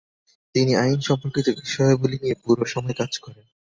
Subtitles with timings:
[0.55, 3.45] তিনি আইন সম্পর্কিত বিষয়াবলী নিয়ে পুরো সময় কাজ করেন।